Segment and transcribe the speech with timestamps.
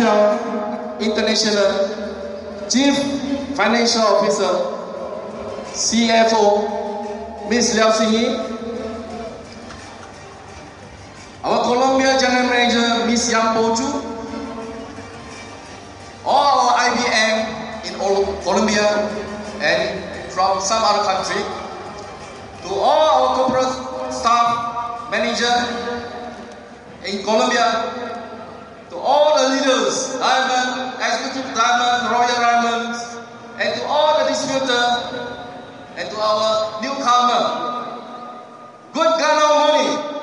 [0.00, 1.70] International
[2.68, 2.94] Chief
[3.54, 4.50] Financial Officer,
[5.70, 7.74] CFO, Ms.
[7.76, 8.26] Liao Xingyi,
[11.44, 13.30] our Colombia General Manager, Ms.
[13.30, 13.86] Yang Pochu,
[16.24, 17.94] all our IBM in
[18.42, 19.06] Colombia
[19.62, 21.42] and from some other country,
[22.66, 23.70] to all our corporate
[24.12, 25.54] staff, manager
[27.06, 28.13] in Colombia,
[29.04, 33.20] all the leaders, Diamond, Executive Diamond, Royal Diamonds,
[33.60, 34.84] and to all the distributor,
[36.00, 37.44] and to our newcomer,
[38.96, 40.14] good Ghana money.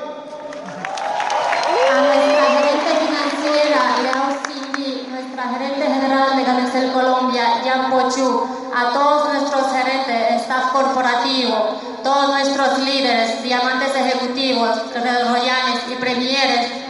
[1.92, 8.92] a nuestra gerente financiera, Liao Cindy, nuestra gerente general de Ganexel Colombia, Jan Pochu, a
[8.92, 16.81] todos nuestros gerentes, staff corporativo, todos nuestros líderes, diamantes ejecutivos, royales y premieres,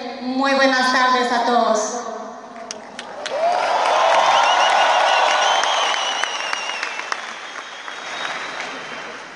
[0.42, 1.78] muy buenas tardes a todos.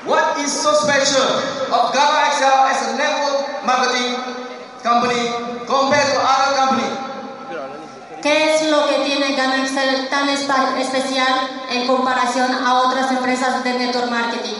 [0.06, 1.26] What is so special
[1.74, 4.14] of Ghana Excel as a network marketing
[4.82, 5.22] company
[5.66, 6.94] compared to other companies?
[8.22, 13.72] ¿Qué es lo que tiene Ganexel tan espa- especial en comparación a otras empresas de
[13.78, 14.56] network marketing?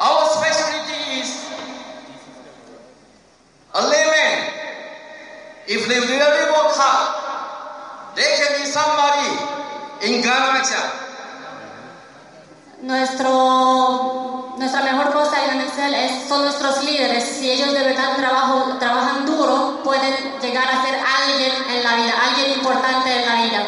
[0.00, 1.49] Our specialty is
[3.74, 4.38] a layman.
[5.66, 9.30] If they really work hard, they can be somebody
[10.02, 10.50] in Ghana.
[12.82, 17.24] Nuestro, nuestra mejor cosa en Excel es, son nuestros líderes.
[17.24, 22.14] Si ellos de verdad trabajo, trabajan duro, pueden llegar a ser alguien en la vida,
[22.26, 23.66] alguien importante en la vida.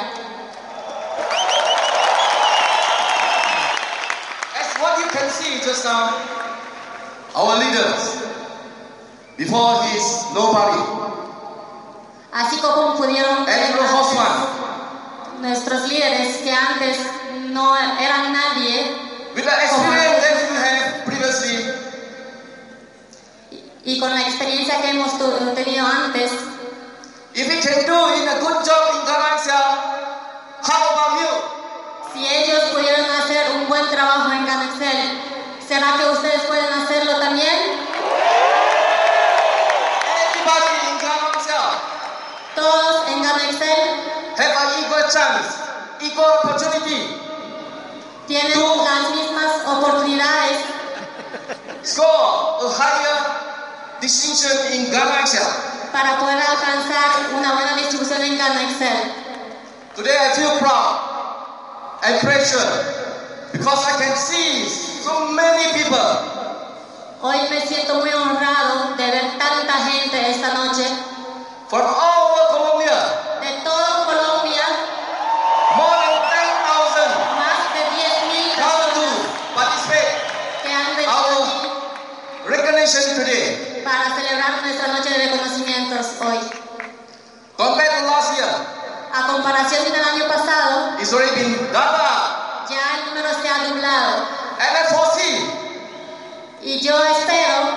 [4.58, 6.16] As what you can see just now,
[7.36, 8.21] our leaders,
[9.36, 10.78] before he is nobody,
[12.32, 13.74] Así como pudieron ver
[15.40, 16.96] nuestros líderes que antes
[17.50, 18.96] no eran nadie
[19.34, 21.66] with the experience that you have previously,
[23.84, 25.12] y con la experiencia que hemos
[25.54, 26.30] tenido antes,
[27.34, 29.02] if he can do in a good job in
[29.34, 29.56] Excel,
[30.62, 31.62] how about you?
[32.12, 35.20] si ellos pudieron hacer un buen trabajo en Excel,
[35.66, 37.82] ¿será que ustedes pueden hacerlo también?
[40.22, 41.72] Everybody in Ghana Excel
[42.54, 45.60] Todos en Excel have an equal chance,
[46.00, 47.20] equal opportunity,
[48.26, 50.58] tienen las mismas oportunidades.
[51.84, 55.72] Score a higher distinction in Ghana Excel.
[55.92, 59.12] para poder alcanzar una buena distribución en Ghana Excel.
[59.94, 61.10] Today I feel proud.
[62.04, 66.00] And pressure because I can see so many people.
[67.20, 70.84] Hoy me siento muy honrado de ver tanta gente esta noche
[83.00, 83.80] today.
[83.84, 86.38] para celebrar nuestra noche de reconocimientos hoy.
[87.56, 88.52] Compared to last year,
[89.14, 94.24] A comparación del año pasado, it's already been ya el número se ha doblado
[94.58, 95.40] And I foresee
[96.62, 97.76] y yo espero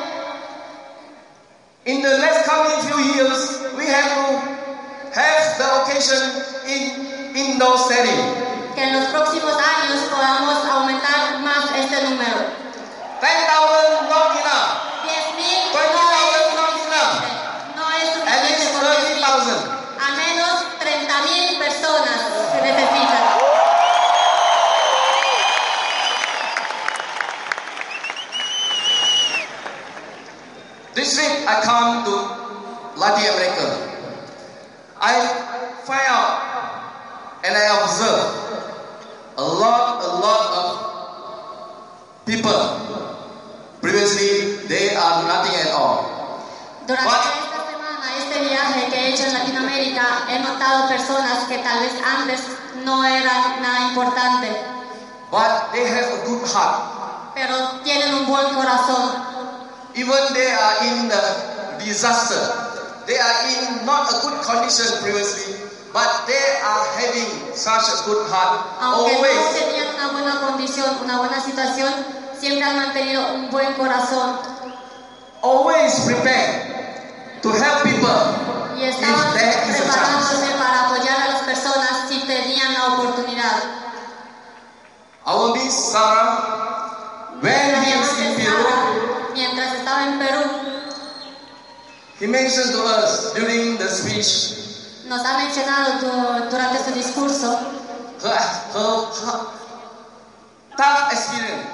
[1.85, 4.39] in the next coming few years, we have to
[5.13, 6.23] have the occasion
[6.67, 8.45] in indoor setting.
[8.75, 12.65] que en los próximos años podamos aumentar más este número.
[13.21, 14.04] 10,000
[21.65, 23.25] personas se necesitan.
[30.93, 32.13] This week I come to
[32.95, 33.67] Latin America.
[35.01, 35.13] I
[35.83, 38.23] find out and I observe
[39.37, 42.61] a lot, a lot of people.
[43.81, 46.41] Previously, they are nothing at all.
[46.87, 47.21] Durante What?
[47.21, 49.35] esta semana, este viaje que he hecho en
[49.75, 52.39] Latinoamérica, he notado personas que tal vez antes
[52.83, 54.47] no eran nada importante,
[55.31, 57.33] But they have a good heart.
[57.33, 59.11] pero tienen un buen corazón.
[59.95, 62.39] Even they are in the disaster.
[63.05, 65.55] They are in not a good condition previously,
[65.91, 68.61] but they are having such a good heart.
[68.81, 71.93] Aunque no Always tenían una buena condición, una buena situación,
[72.39, 74.39] siempre han mantenido un buen corazón
[75.43, 78.44] always prepare to help people
[78.77, 83.57] y estaban preparándose para apoyar a las personas si tenían la oportunidad.
[85.55, 90.43] Miss Sarah, when he was in Peru, mientras estaba en Perú,
[92.19, 94.61] he mentioned to us during the speech
[95.07, 97.59] Nos ha mencionado du- durante su discurso
[98.23, 98.31] her,
[98.73, 99.39] her, her
[100.77, 101.67] tough experience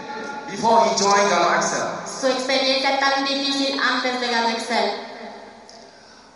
[0.49, 1.87] before he joined Excel.
[2.05, 5.10] su experiencia tan difícil antes de Gano Excel.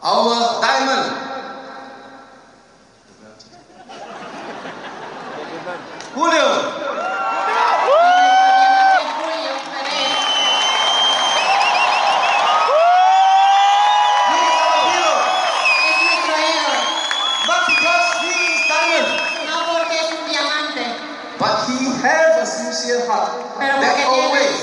[0.08, 1.18] Our diamond.
[6.14, 6.46] Julio,
[21.40, 23.34] but he has a sincere heart.
[23.58, 24.62] Pero that always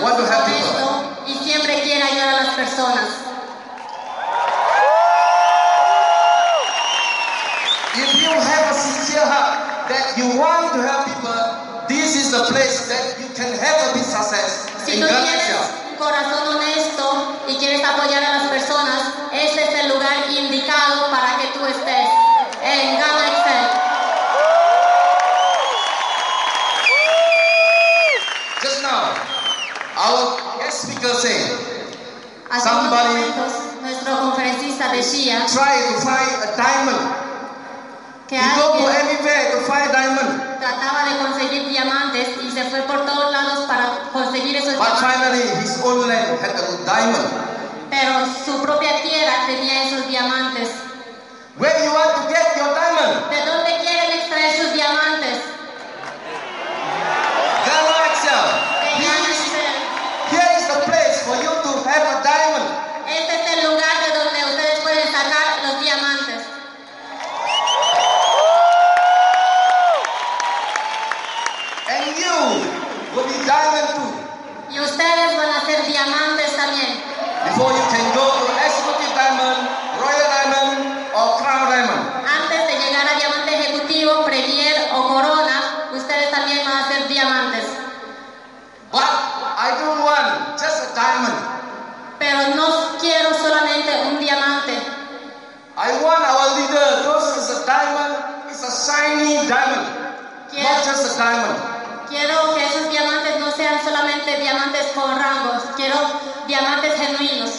[0.00, 3.29] want to help honesto y siempre quiere ayudar a las personas.
[10.18, 14.04] You want to help people, this is the place that you can have a big
[14.04, 19.02] success Si in Ghana un corazón honesto y quieres apoyar a las personas,
[19.32, 22.08] ese es el lugar indicado para que tú estés
[22.62, 23.66] en Gana Excel.
[28.62, 29.16] Just now,
[29.96, 31.56] our guest speaker said,
[32.50, 37.19] Hace Somebody- nuestro conferencista decía try to find a diamond.
[38.30, 38.86] Que alguien
[40.60, 45.18] trataba de conseguir diamantes y se fue por todos lados para conseguir esos But diamantes,
[45.18, 47.28] finally, his own land had a diamond.
[47.90, 50.68] pero su propia tierra tenía esos diamantes.
[51.58, 53.28] Where you want to get your diamond?
[53.30, 55.38] ¿De dónde quieren extraer sus diamantes?
[57.66, 58.46] Ghana Excel.
[58.80, 59.74] De Gana Here is- Excel.
[60.30, 62.68] Here is the place for you to have a diamond.
[63.10, 66.46] Este es el lugar de donde ustedes pueden sacar los diamantes.
[71.90, 72.34] And you
[73.16, 74.10] will be diamond too.
[74.70, 77.02] Y ustedes van a ser diamantes también.
[77.50, 79.58] Before you can go to executive diamond,
[79.98, 80.78] royal diamond,
[81.10, 82.02] or crown diamond.
[82.22, 87.64] Antes de llegar a diamante ejecutivo, premier o corona, ustedes también van a ser diamantes.
[88.92, 89.02] But
[89.58, 91.38] I don't want just a diamond.
[92.20, 94.78] Pero no quiero solamente un diamante.
[95.76, 97.02] I want our leader,
[97.70, 99.86] those is a diamond, shiny diamond,
[100.58, 101.58] not just a diamond.
[102.08, 105.96] Quiero que esos diamantes no sean solamente diamantes con rangos, quiero
[106.48, 107.50] diamantes genuinos.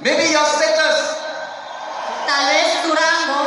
[0.00, 1.16] Maybe your status
[2.26, 3.40] Tal vez tu rango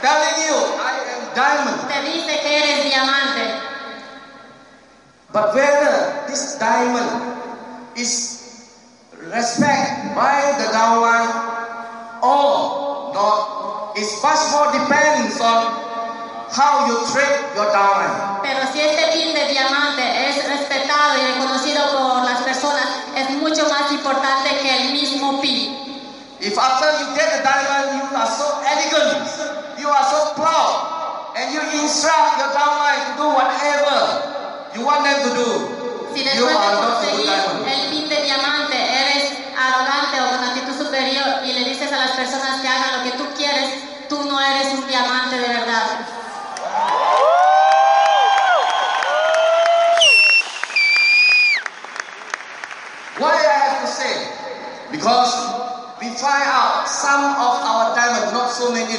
[0.00, 3.44] telling you I am diamond, te dice que eres diamante,
[5.32, 7.10] but whether this diamond
[7.96, 8.70] is
[9.18, 11.28] respect by the downline
[12.22, 15.72] or not, is much more depends on
[16.52, 18.40] how you treat your downline.
[18.42, 23.68] pero si este pin de diamante es respetado y reconocido por las personas, es mucho
[23.68, 25.74] más importante que el mismo pin.
[26.40, 29.24] If after you get a diamond, you are so elegant,
[29.80, 33.96] you are so proud, and you instruct your downline to do whatever
[34.76, 35.48] you want them to do,
[36.14, 37.66] Si you are not a good diamond.
[37.66, 42.10] el pin de diamante eres arrogante o con actitud superior y le dices a las
[42.12, 46.06] personas que hagan lo que tú quieres, tú no eres un diamante de verdad.
[53.18, 54.28] Why I have to say?
[54.92, 55.32] Because
[56.00, 58.96] we find out some of our diamonds, not so many,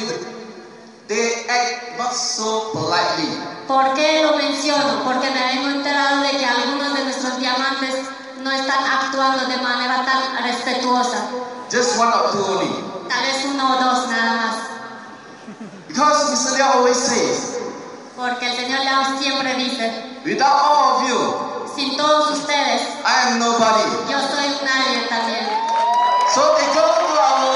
[1.06, 3.30] they act not so politely.
[3.66, 5.04] ¿Por qué lo menciono?
[5.04, 7.94] Porque me vengo enterado de que algunos de nuestros diamantes
[8.42, 11.28] no están actuando de manera tan respetuosa.
[11.70, 12.70] Just one or two only.
[13.08, 14.77] Tal vez uno o dos nada más.
[15.98, 16.54] Because Mr.
[16.54, 17.58] Liao always says,
[18.14, 19.90] Porque el Señor León siempre dice,
[20.24, 23.82] without all of you, sin todos ustedes, I am nobody.
[24.06, 25.42] yo soy nadie también.
[26.32, 27.50] So they go to our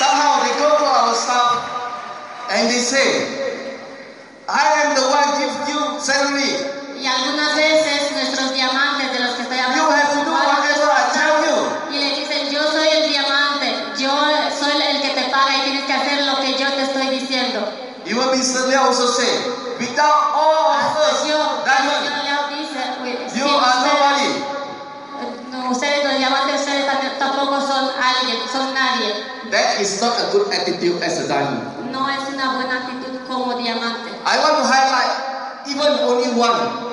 [0.00, 3.68] somehow they go to our staff and they say,
[4.48, 6.77] I am the one give you salary.
[18.88, 19.28] Also say,
[19.78, 23.84] without all of us, Hasta yo, el diamond, Señor León dice, "Uy, you are ustedes-
[23.84, 24.28] nobody.
[25.52, 29.12] no, ustedes los diamantes, ustedes tampoco son alguien, son nadie.
[29.50, 31.92] That is not a good attitude as a diamond.
[31.92, 34.08] No es una buena actitud como diamante.
[34.24, 35.12] I want to highlight
[35.66, 36.88] even only one.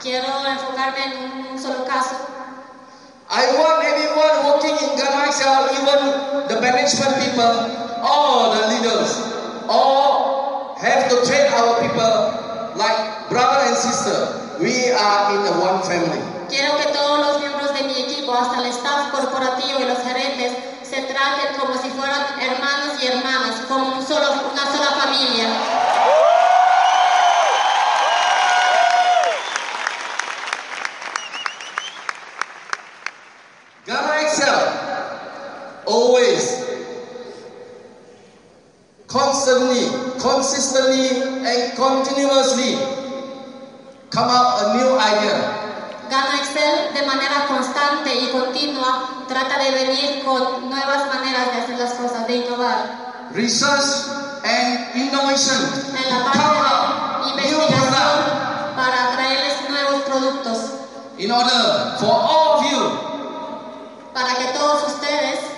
[0.00, 1.12] Quiero enfocarme en
[1.52, 2.16] un solo caso.
[3.30, 7.52] I want everyone working in Ghana Excel, even the management people,
[8.02, 9.16] all the leaders,
[9.66, 10.43] all
[10.84, 12.12] have to treat our people
[12.76, 14.36] like brother and sister.
[14.60, 16.20] We are in the one family.
[16.48, 20.52] Quiero que todos los miembros de mi equipo hasta el staff corporativo y los gerentes
[20.82, 25.48] se traten como si fueran hermanos y hermanas, como un solo, una sola familia.
[33.86, 34.84] Ghana Excel
[35.86, 36.73] always
[39.14, 39.86] constantly,
[40.18, 42.74] consistently, and continuously
[44.10, 45.38] come up a new idea.
[46.10, 51.78] Gana Excel de manera constante y continua trata de venir con nuevas maneras de hacer
[51.78, 53.30] las cosas, de innovar.
[53.32, 55.62] Research and innovation.
[55.94, 58.18] En la parte de new investigación
[58.74, 60.58] para traerles nuevos productos,
[61.18, 62.82] in order for all of you.
[64.12, 65.53] Para que todos ustedes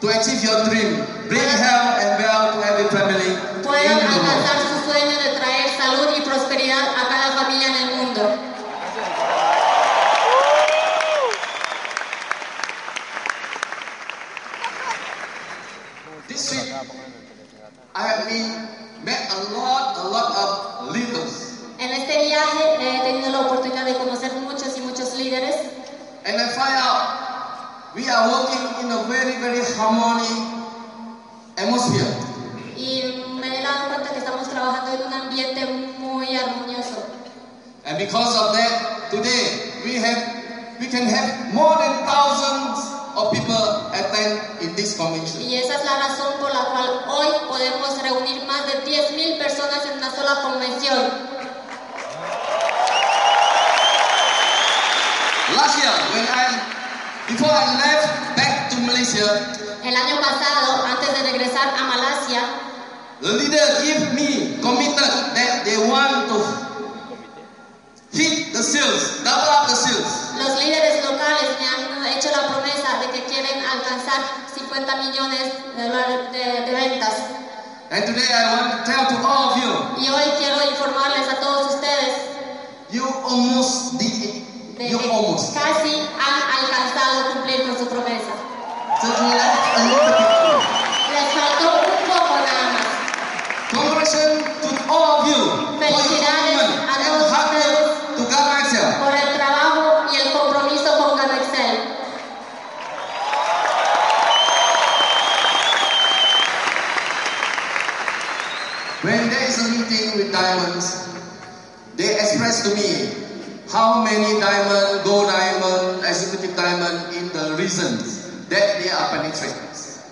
[0.00, 5.38] to achieve your dream, bring health and wealth to every family alcanzar su sueño de
[5.38, 7.99] traer salud y prosperidad a cada familia en el mundo.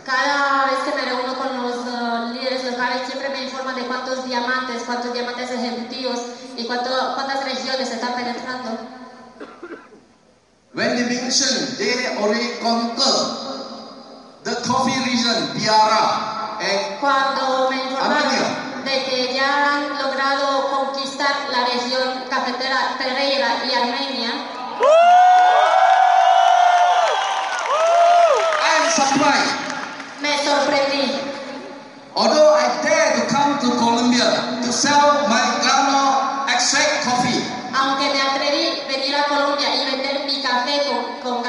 [0.09, 4.25] Cada vez que me reúno con los uh, líderes locales siempre me informan de cuántos
[4.25, 6.19] diamantes, cuántos diamantes ejecutivos
[6.57, 8.71] y cuánto- cuántas regiones están penetrando.
[10.73, 13.17] When they mention they already conquer
[14.45, 18.83] the coffee region, Biara, and Cuando me Armenia.
[18.85, 24.31] de que ya han logrado conquistar la región cafetera Pereira y Armenia,
[28.65, 29.58] I am surprised.
[32.19, 34.27] Although I dare to come to Colombia
[34.65, 40.25] to sell my Ghana extract coffee, Aunque me atreví a venir a Colombia y vender
[40.27, 40.83] mi café
[41.23, 41.45] con, con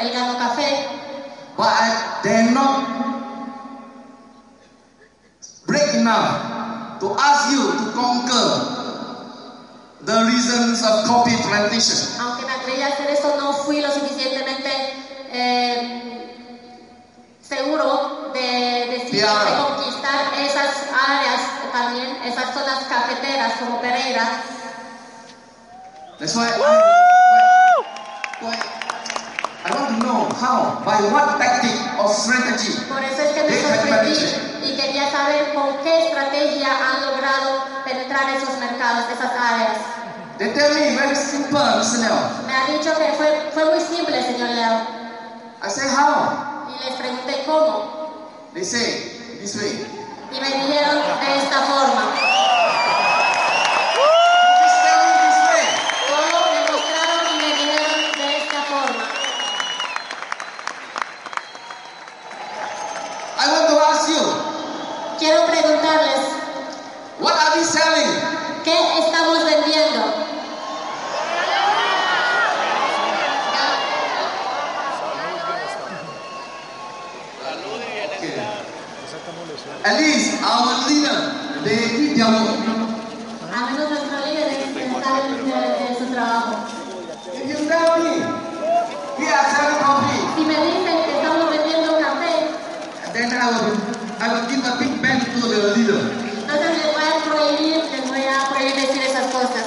[0.00, 0.88] el Gano Café,
[1.56, 2.80] but I dare not
[5.66, 8.48] break enough to ask you to conquer
[10.00, 11.98] the reasons of coffee plantation.
[12.20, 14.70] aunque me atreví a hacer eso, no fui lo suficientemente
[15.32, 16.00] eh,
[17.42, 19.50] seguro de decir Claro.
[19.50, 21.40] de conquistar esas áreas
[21.72, 24.42] también, esas zonas cafeteras como Pereira.
[26.18, 26.58] That's why I,
[28.40, 28.56] why,
[29.64, 33.56] I want to know how, by what tactic or strategy Por eso es que me
[33.56, 39.78] sorprendí y quería saber con qué estrategia han logrado penetrar esos mercados, esas áreas.
[40.38, 42.00] They tell me very simple, Mr.
[42.00, 42.16] Leo.
[42.46, 44.86] Me ha dicho que fue, fue muy simple, señor Leo.
[45.62, 46.66] I say how?
[46.68, 48.48] Y les pregunté cómo.
[48.54, 49.99] They say this way.
[50.32, 52.04] Y me dijeron de esta forma.
[52.10, 52.24] Me
[55.22, 55.66] this way.
[56.08, 59.04] Todo me mostraron y me dijeron de esta forma.
[63.38, 64.22] I want to ask you,
[65.18, 66.22] Quiero preguntarles,
[67.18, 68.40] what are selling?
[68.64, 69.29] ¿qué estamos
[79.82, 81.18] At least our leader,
[81.64, 82.60] they did their work.
[83.48, 86.52] Al menos nuestros líderes intentaron su trabajo.
[87.32, 88.50] If you tell me.
[90.36, 92.48] Si me dicen que estamos vendiendo café,
[93.12, 93.76] then I will,
[94.20, 96.00] I will give a big bang to the leader.
[96.40, 99.64] Entonces les voy a prohibir, les voy a prohibir decir esas cosas.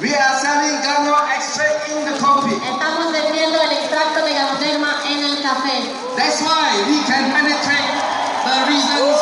[0.00, 2.56] We are selling Ghana extract in the coffee.
[2.56, 5.84] Estamos vendiendo el extracto de Ganoderma en el café.
[6.16, 8.09] That's why we can penetrate
[8.50, 9.20] podemos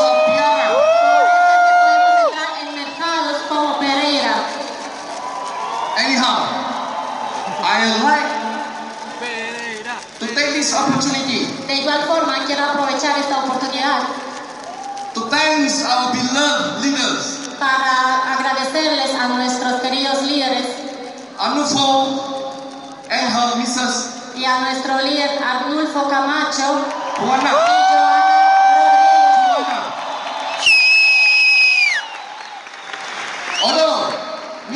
[2.25, 4.35] entrar en mercados como Pereira.
[5.99, 6.39] Anyhow,
[7.63, 8.29] I like
[10.19, 11.47] to take this opportunity.
[11.67, 14.03] De igual forma, quiero aprovechar esta oportunidad
[15.15, 20.67] to thank our beloved leaders, para agradecerles a nuestros queridos líderes
[21.39, 22.39] Anufo
[23.11, 24.37] and her Mrs.
[24.37, 26.85] y a nuestro líder Arnulfo Camacho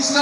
[0.03, 0.19] Mr.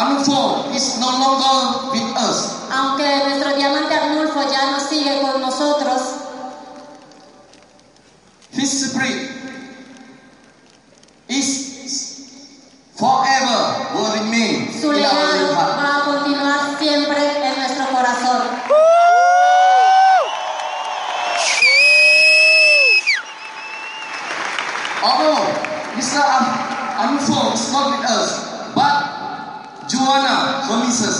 [0.00, 6.00] Anufo is no longer with us, Aunque nuestro diamante Arnulfo ya no sigue con nosotros,
[8.50, 9.28] his spirit
[11.28, 12.64] is
[12.96, 18.40] forever will remain su legado va a continuar siempre en nuestro corazón.
[25.02, 25.44] Although
[25.94, 26.22] Mr.
[26.96, 28.23] Anufo is not with us,
[30.68, 31.18] Joanna, her missus,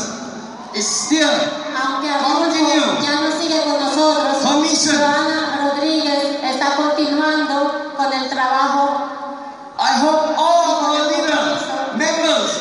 [0.74, 1.30] is still
[1.74, 3.02] Aunque Arnulfo Continue.
[3.02, 4.96] ya no sigue con nosotros, Commission.
[4.96, 9.11] Joana Rodríguez está continuando con el trabajo
[9.76, 11.61] I hope all our leaders,
[11.96, 12.61] members,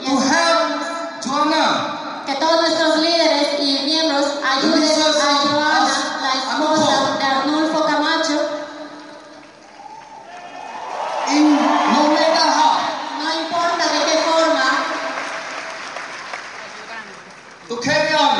[0.00, 5.44] y to help esperamos Joanna que todos nuestros líderes y miembros ayuden Ministers a of
[5.44, 7.18] Joana, As- la esposa Arnulfo.
[7.18, 8.38] de Arnulfo Camacho,
[11.28, 12.80] in no matter how
[13.20, 14.66] no importa de qué forma,
[17.68, 18.36] to carry on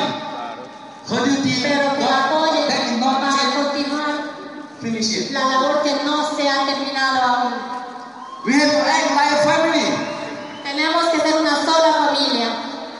[1.09, 1.63] her duty.
[1.63, 4.13] pero que la not- apoyen that is not para yet continuar
[4.81, 5.31] finished yet.
[5.33, 7.53] la labor que no se ha terminado aún.
[8.45, 9.89] We have to act like a family.
[10.63, 12.49] Tenemos que ser una sola familia.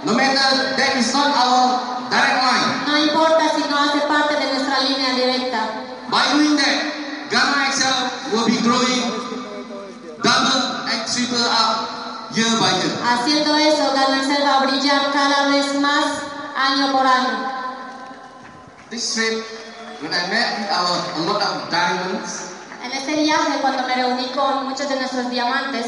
[0.05, 2.69] No matter that is not our direct line.
[2.87, 5.61] No importa si no hace parte de nuestra línea directa.
[6.09, 9.05] By doing that, Ghana XL will be growing
[10.23, 12.97] double and triple up year by year.
[13.05, 16.05] Haciendo eso, Ganacel va a brillar cada vez más
[16.57, 17.53] año por año.
[18.91, 19.45] This trip,
[20.01, 22.41] when I met with our a lot of diamonds,
[22.85, 25.87] En este viaje, cuando me reuní con muchos de nuestros diamantes,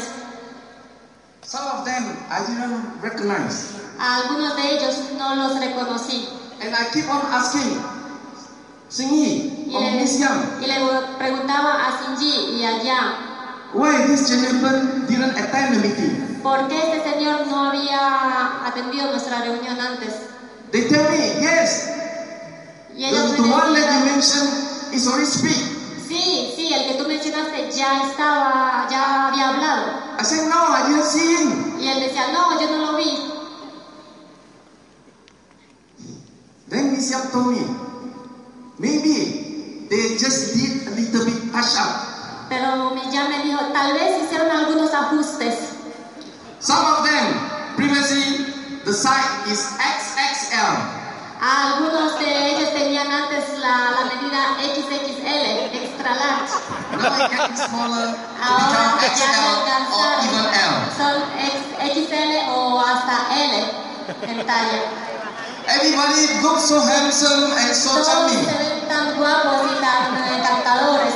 [1.43, 3.73] some of them I didn't recognize.
[3.99, 6.27] a algunos de ellos no los reconocí.
[6.61, 7.79] And I keep on asking,
[8.89, 9.75] Y
[10.65, 13.13] le, y preguntaba a Sinji y a Yang,
[13.73, 16.39] why this gentleman didn't attend the meeting?
[16.41, 20.13] ¿por qué este señor no había atendido nuestra reunión antes?
[20.71, 21.89] They tell me, yes,
[22.95, 25.76] Y ellos the, me the one that you mentioned is already speak.
[26.07, 30.07] Sí, sí, el que tú mencionaste ya estaba, ya había hablado.
[30.19, 31.79] I said, no, I didn't see him.
[31.79, 33.33] Y él decía, no, yo no lo vi.
[36.69, 37.63] Then Young told me,
[38.77, 42.49] maybe they just did a little bit touch up.
[42.49, 45.55] Pero ya me dijo, tal vez hicieron algunos ajustes.
[46.59, 48.45] Some of them, previously,
[48.83, 50.97] the size is XXL.
[51.39, 55.76] Algunos de ellos tenían antes la, la medida XXL,
[56.07, 56.51] extra large.
[56.97, 59.55] Now it getting smaller become XL
[59.91, 60.75] or even L.
[60.95, 63.53] son XL o hasta L
[64.23, 64.79] en talla.
[65.67, 68.45] Everybody looks so handsome and so Todos se charming.
[68.45, 71.15] ven tan guapos y tan eh, encantadores.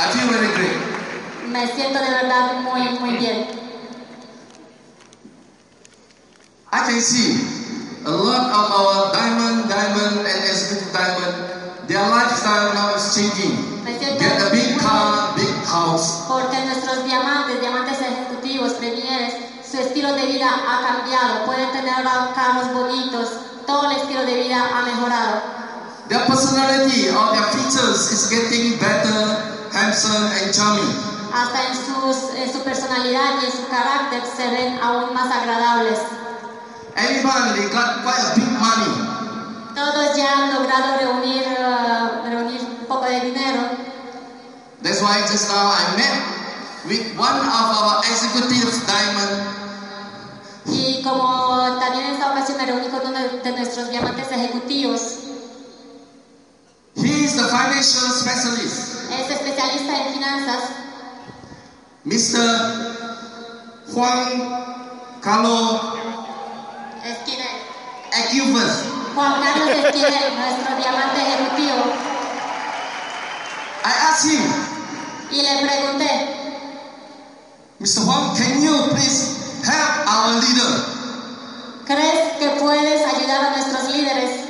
[0.00, 0.78] I feel very great.
[1.48, 3.46] Me siento de verdad muy, muy bien.
[6.70, 7.57] I can see
[8.06, 11.34] a lot of our diamond, diamond, and executive diamond,
[11.88, 13.78] their lifestyle now is changing.
[13.98, 16.26] Get a big car, big house.
[16.28, 19.34] Porque nuestros diamantes, diamantes ejecutivos, premieres,
[19.64, 21.46] su estilo de vida ha cambiado.
[21.46, 23.30] Pueden tener ahora carros bonitos,
[23.66, 25.42] todo el estilo de vida ha mejorado.
[26.08, 30.94] Their personality or their features is getting better, handsome, and charming.
[31.32, 35.98] Hasta en, sus, en su personalidad y en su carácter se ven aún más agradables.
[36.98, 38.90] Everyone, they got quite a big money.
[39.74, 43.70] Todos ya han logrado reunir, eh, reunir un poco de dinero.
[44.82, 46.18] That's why just now I met
[46.88, 49.46] with one of our executive diamond.
[50.66, 55.00] Y como también en esta ocasión me reuní con uno de nuestros diamantes ejecutivos,
[56.96, 60.62] He is the financial specialist, es especialista en finanzas,
[62.04, 62.96] Mr.
[63.94, 65.97] Juan Carlo
[68.40, 71.92] Juan Carlos Esquivel, nuestro diamante ejecutivo,
[73.84, 74.44] I asked him,
[75.30, 76.08] y le pregunté,
[77.80, 78.04] Mr.
[78.06, 80.84] Huang, can you please help our leader
[81.84, 84.46] ¿crees que puedes ayudar a nuestros líderes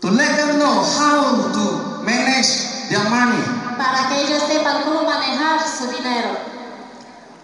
[0.00, 3.42] to let them know how to manage their money
[3.76, 6.30] para que ellos sepan cómo manejar su dinero?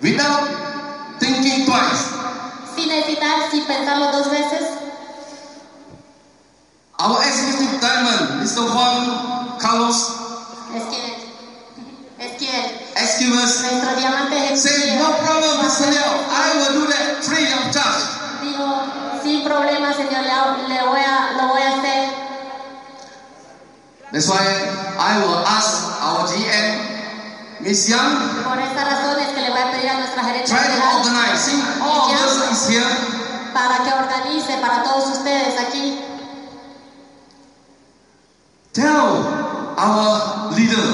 [0.00, 0.48] without
[1.18, 2.15] thinking twice?
[2.90, 4.62] Hesitar, sin pensarlo dos veces.
[6.98, 8.66] Our executive diamond, Mr.
[8.68, 10.12] Juan Carlos
[10.74, 11.14] Esquivel,
[12.18, 12.64] Esquivel,
[12.96, 15.90] Esquivas, nuestro diamante said, ejecutivo, No problem, Mr.
[15.90, 18.04] Liao, I will do that free of charge.
[18.42, 22.08] dijo, sin problema, señor Leao, le voy a, lo voy a hacer.
[24.12, 24.38] That's why
[24.98, 26.95] I will ask our GM,
[27.60, 30.58] Miss Young, Por esta razón es que le voy a pedir a nuestra gerente try
[30.58, 31.40] to general organize.
[31.40, 33.16] See, all of us is here.
[33.54, 35.98] para que organice para todos ustedes aquí.
[38.72, 39.24] Tell
[39.78, 40.86] our leader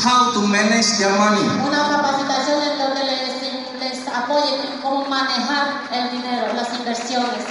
[0.00, 1.44] how to manage their money.
[1.66, 7.44] Una capacitación en donde les, les apoyen en cómo manejar el dinero, las inversiones.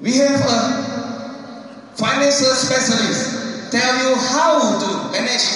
[0.00, 5.46] We have a financial specialist tell you how to manage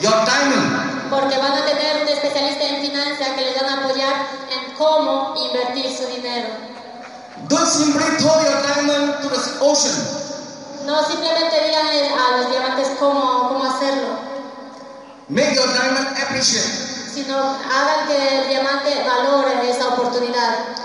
[0.00, 1.08] your diamond.
[1.10, 4.14] Porque van a tener un especialista en finanzas que les van a apoyar
[4.52, 6.48] en cómo invertir su dinero.
[7.48, 9.96] Don't simply throw your diamond to the ocean.
[10.84, 14.18] No simplemente díganle a los diamantes cómo, cómo hacerlo,
[15.28, 16.68] Make your diamond appreciate.
[17.14, 20.77] sino hagan que el diamante valore esa oportunidad.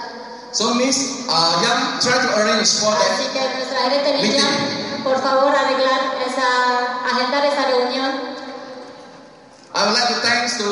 [0.53, 3.33] So Miss uh, Young, try to arrange for Así that.
[3.33, 4.53] que nuestra gerente Miriam,
[5.03, 6.45] por favor, arreglar esa,
[7.09, 8.37] agendar esa reunión.
[9.73, 10.67] I would like to thanks to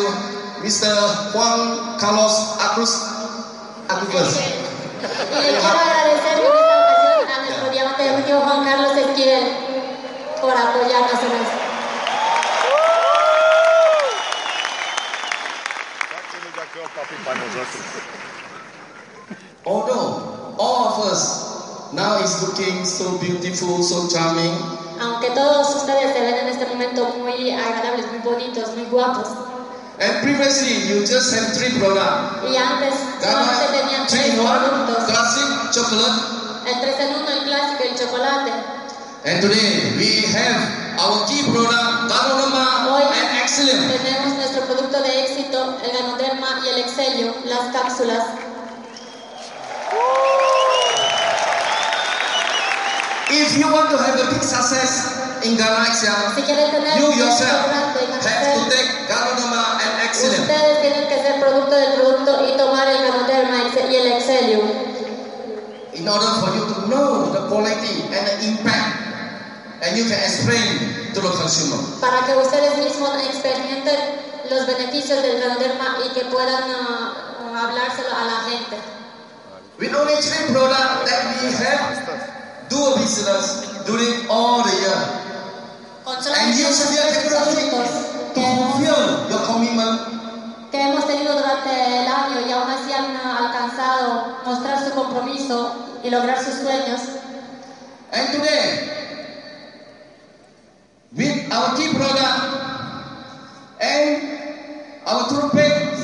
[0.62, 0.94] Mr.
[1.34, 2.94] Juan Carlos Acruz
[3.90, 4.38] Acruz.
[4.38, 9.46] Y quiero agradecer en esta ocasión a nuestro diamante ejecutivo Juan Carlos Esquivel
[10.40, 11.58] por apoyarnos en esto.
[16.14, 18.11] Tak to mi takého papi panu zase.
[19.66, 24.54] Although all of us now is looking so beautiful, so charming,
[25.02, 29.28] Aunque todos ustedes se ven en este momento muy agradables, muy bonitos, muy guapos.
[30.00, 32.42] and previously you just had three products.
[32.50, 35.06] Y antes solamente tenían tres productos.
[35.06, 36.42] classic chocolate.
[36.66, 38.52] El 3 en 1, el clásico, el chocolate.
[39.26, 40.58] And today we have
[40.98, 43.92] our key product, Ganonoma Hoy and Excellent.
[44.02, 48.24] tenemos nuestro producto de éxito, el Ganoderma y el Excelio, las cápsulas.
[53.32, 57.12] If you want to have a big success in Ghana Excel, Si quieren tener you
[57.20, 60.48] yourself have to take Ganonoma and Excellent.
[60.48, 64.60] ustedes tienen que ser producto del producto y tomar el Ganoderma y el Excelio.
[65.94, 68.96] in order for you to know the quality and the impact,
[69.84, 71.78] and you can explain to the consumer.
[72.00, 74.00] Para que ustedes mismos experimenten
[74.50, 78.91] los beneficios del Ganoderma y que puedan ah, hablárselo a la gente.
[79.80, 85.02] With only three products that we have, do a business during all the year,
[86.06, 87.90] and their tres technology productos
[88.36, 90.00] to fulfill your commitment.
[90.72, 96.10] que hemos tenido durante el año y aún así han alcanzado mostrar su compromiso y
[96.10, 97.02] lograr sus sueños.
[98.14, 98.90] And today,
[101.14, 102.40] with our key product
[103.82, 104.22] and
[105.08, 106.00] our toothpaste,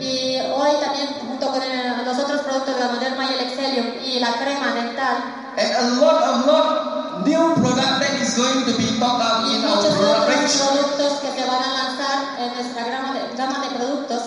[0.00, 3.86] Y hoy también, junto con el- los otros productos de la Moderna y el Excelium
[4.04, 5.16] y la crema dental,
[5.56, 9.56] and a lot of lot new product that is going to be talked about y
[9.56, 10.54] in our product range.
[10.56, 14.22] productos que se van a lanzar en nuestra gama de, gama de productos.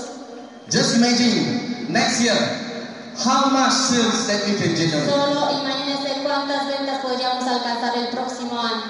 [0.69, 2.37] Just imagine next year
[3.17, 5.09] how much sales that we can generate.
[5.09, 8.85] Solo imagínense cuántas ventas podríamos alcanzar el próximo año.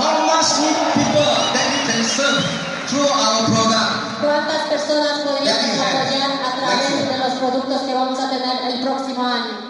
[0.00, 2.40] How much new people that we can serve
[2.88, 3.92] through our product.
[4.22, 9.24] ¿Cuántas personas podríamos apoyar a través de los productos que vamos a tener el próximo
[9.24, 9.69] año?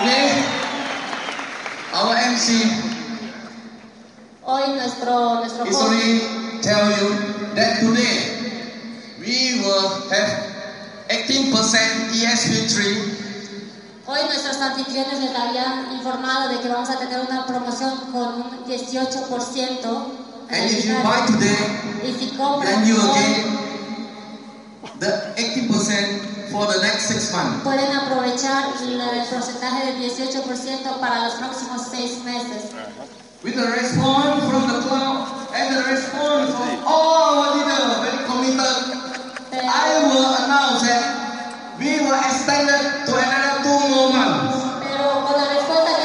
[0.00, 0.32] Today,
[1.92, 2.64] our MC
[4.40, 6.20] Hoy nuestro, nuestro is only
[6.62, 7.20] tell you
[7.52, 8.32] that today
[9.20, 10.40] we will have
[11.04, 11.52] 18%
[12.16, 12.76] ESP3
[14.06, 18.64] Hoy nuestros anfitriones les habían informado de que vamos a tener una promoción con un
[18.64, 19.20] 18%.
[20.48, 21.60] and if you buy today
[22.08, 23.44] y si compran then you will get
[24.98, 27.62] the 18% for the next six months.
[27.64, 32.72] pueden aprovechar el porcentaje del 18% para los próximos seis meses.
[33.42, 39.00] With the response from the crowd and the response from all our leaders very committed,
[39.52, 44.56] I will announce that we will extend it to another two more months.
[44.84, 45.99] Pero con la respuesta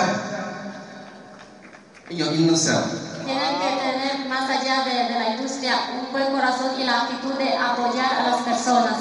[0.00, 0.20] self,
[2.10, 2.86] in your inner self.
[3.24, 7.34] tienen que tener más allá de, de la industria un buen corazón y la actitud
[7.34, 8.96] de apoyar a las personas.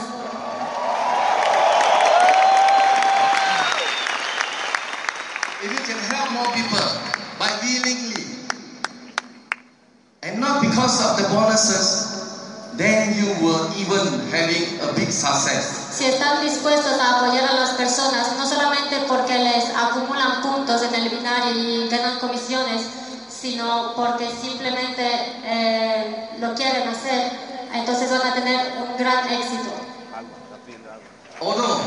[5.62, 6.88] If you can help more people
[7.38, 8.24] by willingly
[10.24, 15.79] and not because of the bonuses, then you will even having a big success.
[15.92, 20.96] Si están dispuestos a apoyar a las personas, no solamente porque les acumulan puntos en
[20.96, 22.84] el binario y ganan comisiones,
[23.28, 25.04] sino porque simplemente
[25.44, 27.32] eh, lo quieren hacer,
[27.74, 29.72] entonces van a tener un gran éxito.
[31.42, 31.80] Although,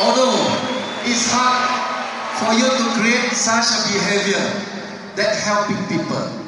[0.00, 0.36] although
[1.04, 1.66] it's hard
[2.38, 4.40] for you to create such a behavior
[5.16, 6.45] that helping people,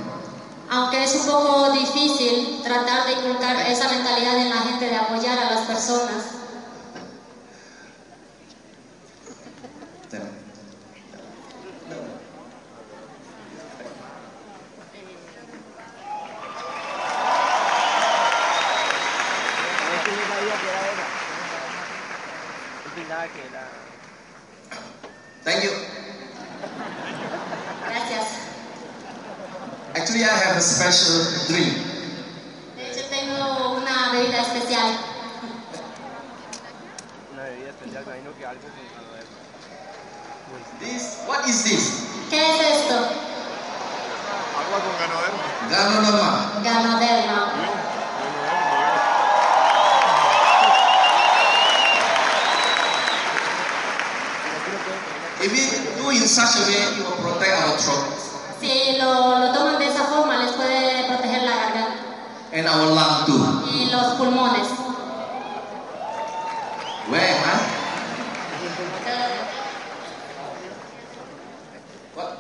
[0.71, 5.39] Aunque es un poco difícil tratar de inculcar esa mentalidad en la gente de apoyar
[5.39, 6.25] a las personas,
[19.97, 21.07] Este yo sabía que era esa.
[22.85, 23.69] Yo pensaba que era.
[25.45, 25.71] thank you.
[27.89, 28.27] gracias.
[29.95, 31.75] Actually, I have a special dream.
[32.77, 34.99] De hecho, tengo una bebida especial.
[37.33, 39.09] Una bebida especial, me imagino que algo con calor.
[40.81, 42.05] This, what is this?
[42.31, 42.97] ¿Qué es esto?
[44.59, 45.37] Agua con ganadero.
[45.71, 46.61] Ganoderma.
[46.63, 47.89] Ganoderma.
[55.41, 58.19] If we do in such a way, it will protect our throat
[58.61, 62.09] Si lo, lo toman de esa forma, les puede proteger la garganta
[62.53, 63.71] and our lung too.
[63.73, 64.69] y los pulmones.
[67.11, 67.59] Where, huh?
[72.15, 72.39] What?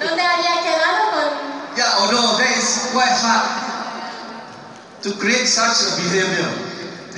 [0.00, 3.66] ¿Dónde había quedado con Yeah, although that is quite hard
[5.02, 6.48] to create such a behavior,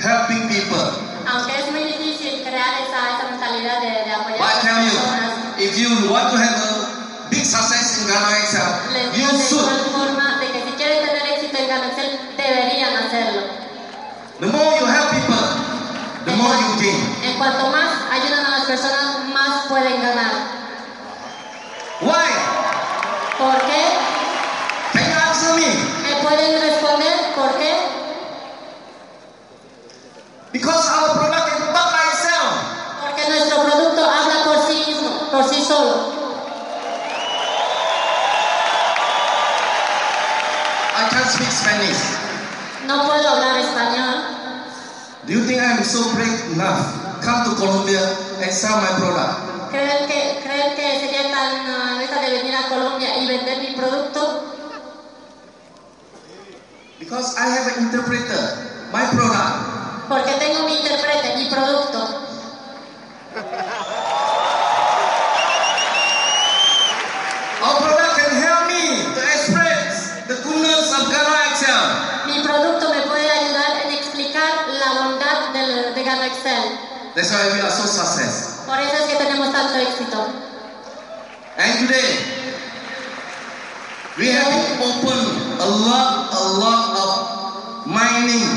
[0.01, 0.83] helping people.
[1.31, 5.28] Aunque es muy difícil crear esa, esa mentalidad de, de apoyar a las personas,
[5.59, 8.79] If you want to have a big success in Ghana Excel,
[9.11, 9.67] you should.
[10.39, 13.41] que si quieren tener éxito en Ghana Excel, deberían hacerlo.
[14.39, 15.43] The more you help people,
[16.23, 16.95] the more you gain.
[17.27, 20.31] En cuanto más ayudan a las personas, más pueden ganar.
[21.99, 22.31] Why?
[23.37, 23.83] ¿Por qué?
[24.93, 25.67] Can you answer me?
[26.07, 27.75] ¿Me pueden responder por qué?
[30.53, 30.87] Because
[35.79, 35.95] solo.
[40.95, 42.01] I can't speak Spanish.
[42.87, 44.15] No puedo hablar español.
[45.25, 48.01] Do you think I am so brave enough come to Colombia
[48.41, 49.71] and sell my product?
[49.71, 53.75] ¿Creen que, ¿Creen que sería tan ah, neta de venir a Colombia y vender mi
[53.75, 54.45] producto?
[56.97, 58.57] Because I have an interpreter,
[58.91, 60.09] my product.
[60.09, 62.25] Porque tengo mi intérprete, mi producto.
[67.59, 71.83] Our product can help me to express the goodness of Ghana Excel.
[72.31, 76.63] Mi producto me puede ayudar en explicar la bondad del, de Gano Excel.
[77.15, 78.65] That's why we are so successful.
[78.65, 80.19] Por eso es que tenemos tanto éxito.
[81.57, 82.11] And today,
[84.17, 84.47] we have
[84.79, 88.47] opened a lot, a lot of mining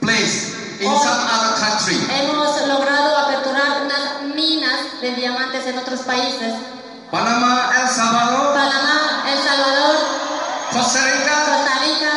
[0.00, 0.98] place in Oh.
[1.00, 1.96] some other country.
[2.10, 6.54] Hemos logrado aperturar unas minas de diamantes en otros países.
[7.10, 9.96] Panama, El Salvador, Panamá, El Salvador,
[10.72, 12.12] Costa Rica, Costa Rica,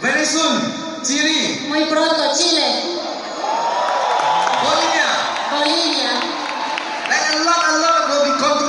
[0.00, 2.98] very soon, Chile, muy pronto Chile,
[4.62, 5.08] Bolivia,
[5.50, 6.12] Bolivia
[7.12, 7.98] and a lot, a lot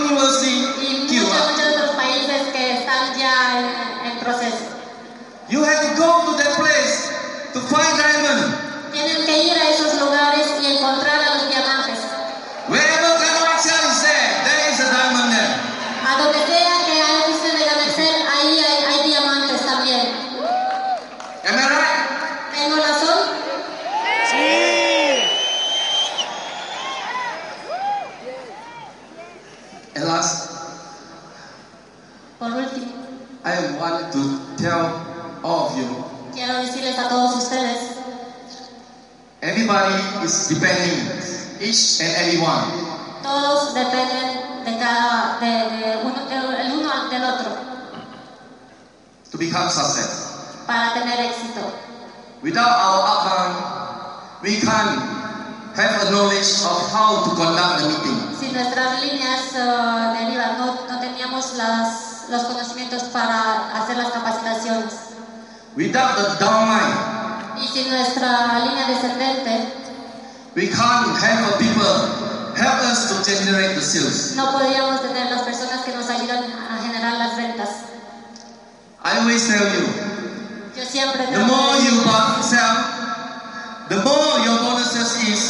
[0.09, 1.51] will be continuously y muchos, Cuba.
[1.51, 4.65] muchos otros países que están ya en, en proceso.
[5.49, 7.09] You have to go to that place
[7.53, 8.55] to find diamond.
[8.91, 11.99] Tienen que ir a esos lugares y encontrar a los diamantes.
[12.67, 15.53] Wherever Ghana Excel is there, there is a diamond there.
[16.07, 20.01] A donde sea que haya visto de Excel, ahí hay, hay diamantes también.
[21.45, 22.55] Am I right?
[22.55, 23.19] ¿Tengo razón?
[29.95, 30.49] At last,
[32.39, 32.91] Por último,
[33.45, 37.97] I want to tell all of you, quiero decirles a todos ustedes,
[39.41, 39.93] everybody
[40.25, 41.07] is depending,
[41.61, 42.65] each and everyone.
[43.23, 47.51] todos dependen de cada, de, de uno, de- el uno del otro
[49.31, 50.63] to become success.
[50.67, 51.61] para tener éxito.
[52.41, 53.55] Without our upline,
[54.43, 54.99] we can't
[55.75, 58.19] have a knowledge of how to conduct the meeting.
[58.39, 64.11] Si nuestras líneas eh, de IVA no, no teníamos las, los conocimientos para hacer las
[64.11, 64.93] capacitaciones
[65.75, 69.82] Without the downline, y si nuestra línea descendente
[70.55, 71.93] we can't help the people
[72.55, 74.35] help us to generate the sales.
[74.35, 77.69] no podríamos tener las personas que nos ayudan a generar las ventas.
[79.03, 79.87] I always tell you,
[80.77, 82.77] Yo siempre the more you buy sell,
[83.89, 85.41] the more your bonuses is.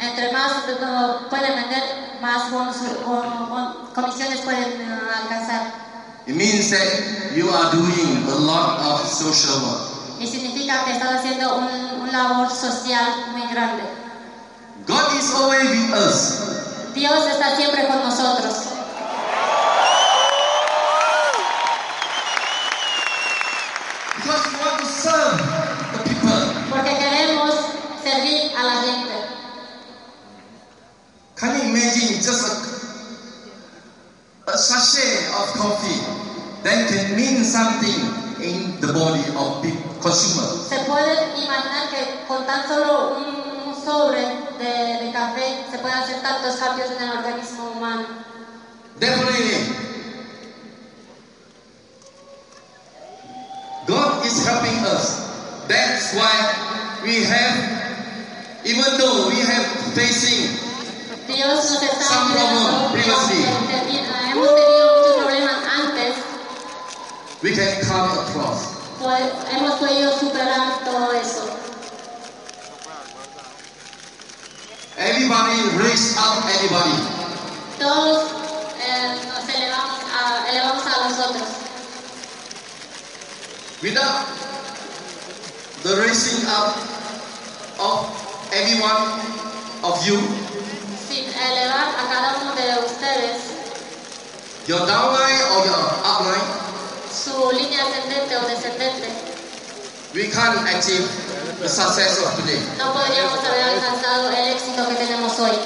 [0.00, 0.62] entre más
[1.28, 1.82] pueden vender,
[2.20, 5.62] más bonus, bon- bon- comisiones pueden eh, alcanzar.
[6.26, 9.80] It means that you are doing a lot of social work.
[10.68, 13.84] Significa que están haciendo un, un labor social muy grande.
[14.86, 16.92] God is always with us.
[16.94, 18.54] Dios está siempre con nosotros.
[24.16, 25.38] Because we want to serve
[25.92, 26.38] the people.
[26.68, 27.54] Porque queremos
[28.04, 29.14] servir a la gente.
[31.36, 32.44] Can you imagine just
[34.46, 36.02] a, a sachet of coffee
[36.62, 40.46] that can mean something in the body of the consumer?
[40.68, 44.20] Se puede imaginar que con tan solo un, un sobre
[44.58, 48.06] de, de café se pueden hacer tantos cambios en el organismo humano.
[48.98, 49.74] Definitely.
[53.86, 55.28] God is helping us.
[55.68, 56.34] That's why
[57.04, 60.58] we have, even though we have facing
[61.28, 63.44] Dios nos está Some problem previously.
[63.44, 66.14] Hemos tenido muchos problemas antes,
[67.42, 68.77] we can come across.
[69.00, 69.22] Pues
[69.52, 71.44] hemos podido superar todo eso.
[74.96, 76.98] Everybody raise up everybody.
[77.78, 78.24] Todos
[78.82, 81.48] eh, nos elevamos a, elevamos a los otros.
[83.80, 84.26] Without
[85.84, 86.74] the raising up
[87.78, 88.06] of
[88.52, 89.20] everyone
[89.84, 90.18] of you,
[91.08, 93.42] Sin elevar a cada uno de ustedes
[94.66, 96.44] your downline or your upline,
[97.18, 99.08] su línea ascendente o descendente,
[100.14, 101.06] we can't achieve
[101.60, 102.62] the success of today.
[102.78, 105.58] no podríamos haber alcanzado el éxito que tenemos hoy.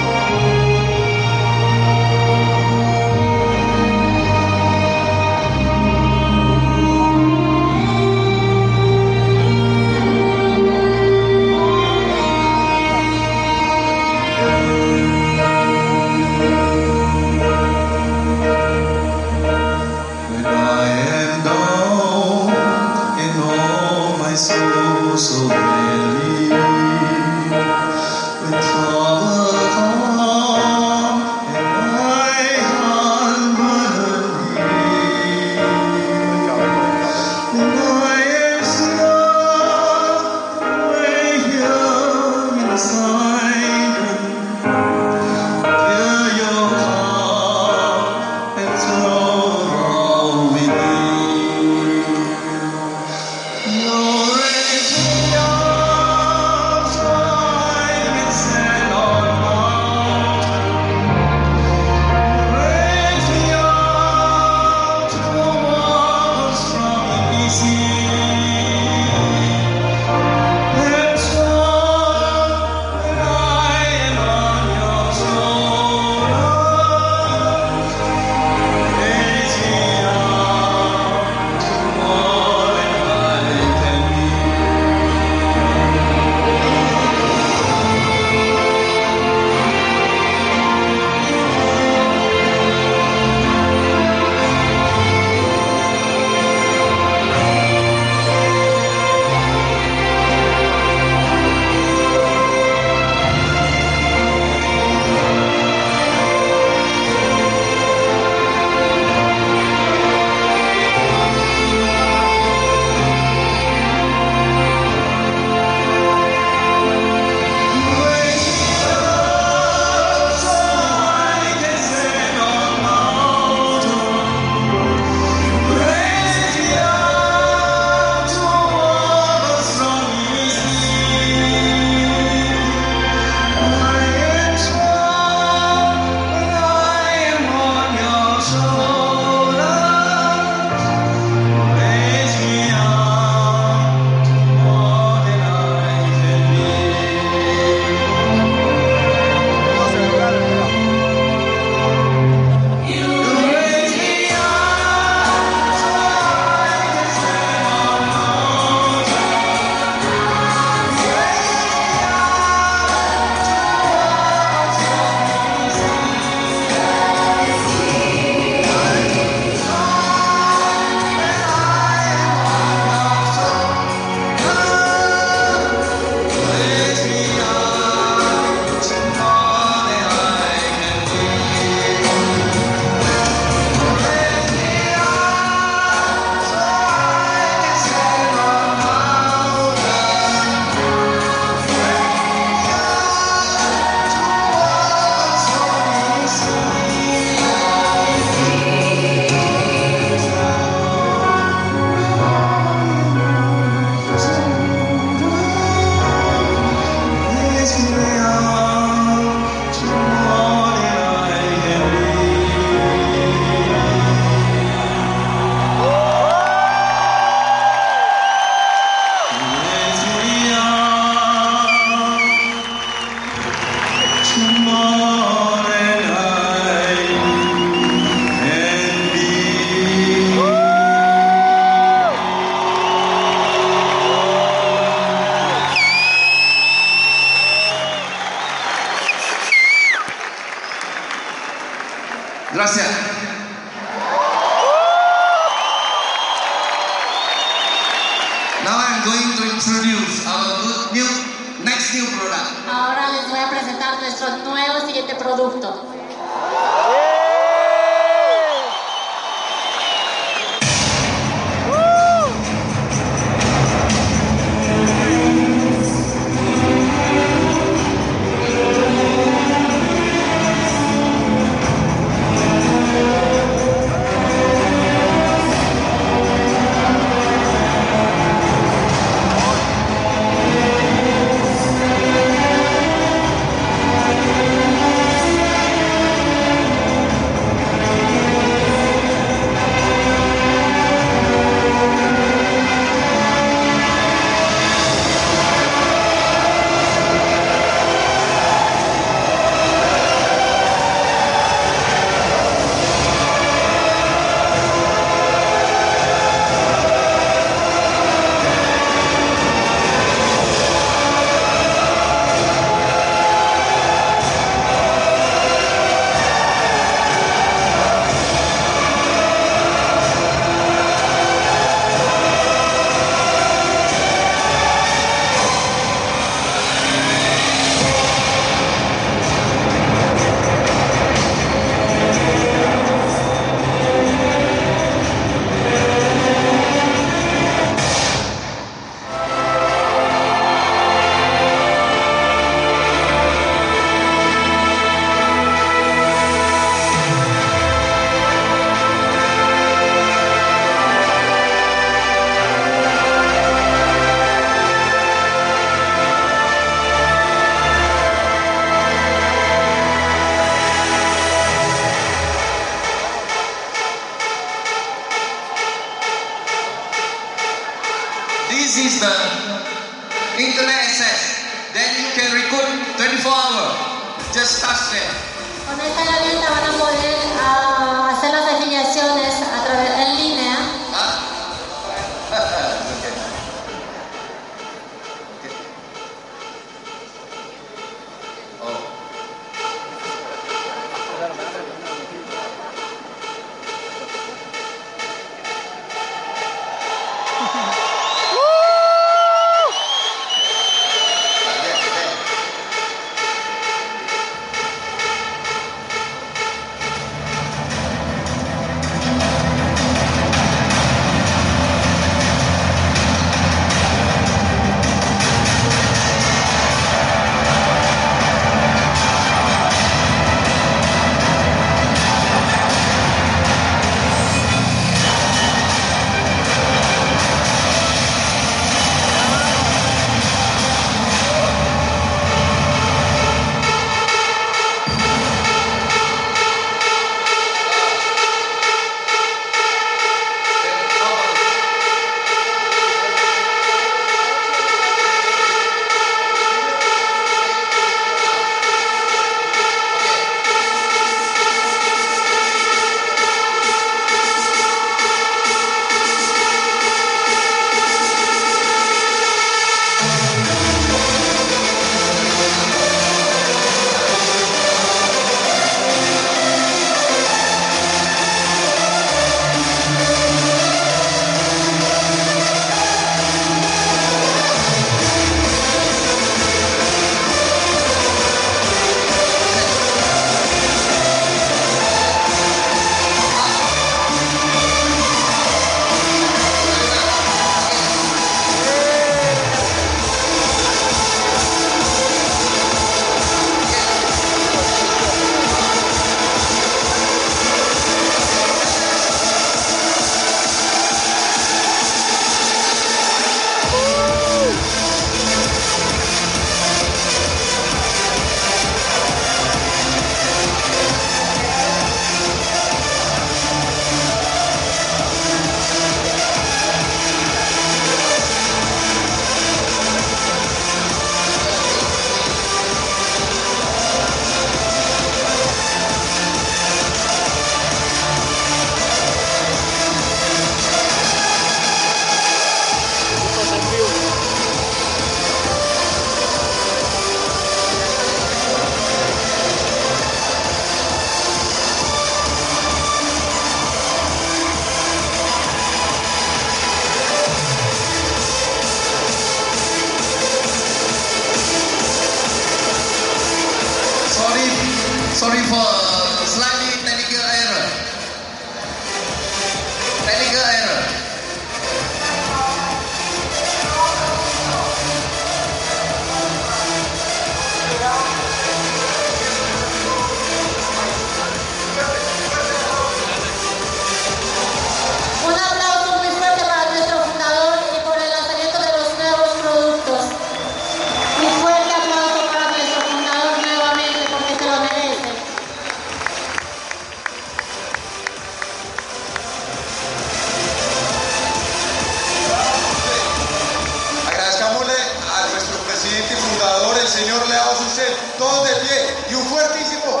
[596.88, 600.00] Señor Leao Susel, todos de pie y un fuertísimo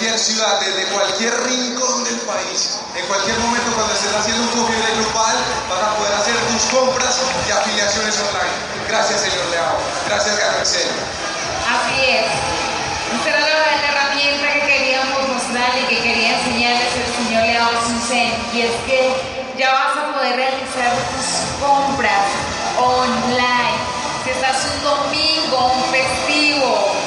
[0.00, 4.94] cualquier ciudad, desde cualquier rincón del país, en cualquier momento cuando estés haciendo un de
[4.96, 5.36] grupal,
[5.68, 8.56] vas a poder hacer tus compras y afiliaciones online.
[8.88, 9.76] Gracias, señor Leao.
[10.08, 10.88] Gracias, García.
[11.68, 12.24] Así es.
[13.12, 18.32] Esta era la herramienta que queríamos mostrar y que quería enseñarles el señor Leao Susen.
[18.54, 19.12] Y es que
[19.58, 22.24] ya vas a poder realizar tus compras
[22.78, 23.76] online.
[24.24, 26.99] Si estás un domingo, un festivo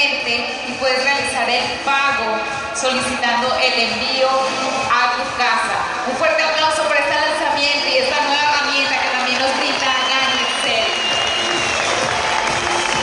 [0.00, 2.38] y puedes realizar el pago
[2.72, 6.06] solicitando el envío a tu casa.
[6.06, 9.90] Un fuerte aplauso por este lanzamiento y esta nueva herramienta que también nos brinda
[10.38, 10.86] Excel.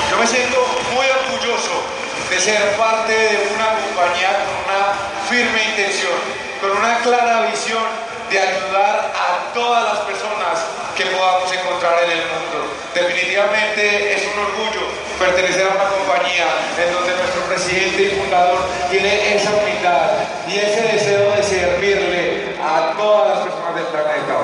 [0.09, 0.57] Yo me siento
[0.95, 1.83] muy orgulloso
[2.29, 4.95] de ser parte de una compañía con una
[5.27, 6.15] firme intención,
[6.61, 7.83] con una clara visión
[8.31, 10.63] de ayudar a todas las personas
[10.95, 12.71] que podamos encontrar en el mundo.
[12.93, 16.47] Definitivamente es un orgullo pertenecer a una compañía
[16.77, 18.59] en donde nuestro presidente y fundador
[18.89, 20.11] tiene esa humildad
[20.47, 24.35] y ese deseo de servirle a todas las personas del planeta.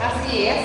[0.00, 0.64] Así es.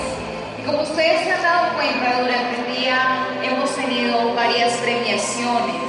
[0.58, 5.82] Y como ustedes se han dado cuenta, durante el día hemos tenido varias premiaciones.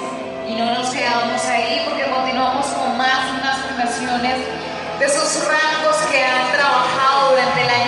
[0.47, 4.37] Y no nos quedamos ahí porque continuamos con más y más premiaciones
[4.99, 7.85] de esos rangos que han trabajado durante el año